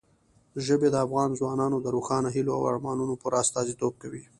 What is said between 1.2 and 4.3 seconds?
ځوانانو د روښانه هیلو او ارمانونو پوره استازیتوب کوي.